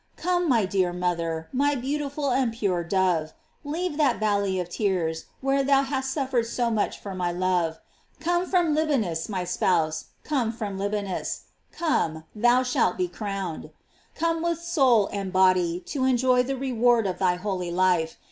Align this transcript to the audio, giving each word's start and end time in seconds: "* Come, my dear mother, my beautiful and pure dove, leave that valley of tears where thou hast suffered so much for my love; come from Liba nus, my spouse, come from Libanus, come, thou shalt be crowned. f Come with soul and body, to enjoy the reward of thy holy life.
"* 0.13 0.15
Come, 0.15 0.49
my 0.49 0.65
dear 0.65 0.91
mother, 0.93 1.47
my 1.53 1.75
beautiful 1.75 2.31
and 2.31 2.51
pure 2.51 2.83
dove, 2.83 3.33
leave 3.63 3.97
that 3.97 4.17
valley 4.19 4.59
of 4.59 4.67
tears 4.67 5.25
where 5.41 5.63
thou 5.63 5.83
hast 5.83 6.11
suffered 6.11 6.47
so 6.47 6.71
much 6.71 6.97
for 6.99 7.13
my 7.13 7.31
love; 7.31 7.79
come 8.19 8.47
from 8.47 8.73
Liba 8.73 8.97
nus, 8.97 9.29
my 9.29 9.43
spouse, 9.43 10.05
come 10.23 10.51
from 10.51 10.79
Libanus, 10.79 11.41
come, 11.71 12.23
thou 12.33 12.63
shalt 12.63 12.97
be 12.97 13.07
crowned. 13.07 13.65
f 13.65 13.71
Come 14.15 14.41
with 14.41 14.59
soul 14.59 15.07
and 15.13 15.31
body, 15.31 15.79
to 15.85 16.03
enjoy 16.05 16.41
the 16.41 16.57
reward 16.57 17.05
of 17.05 17.19
thy 17.19 17.35
holy 17.35 17.69
life. 17.69 18.17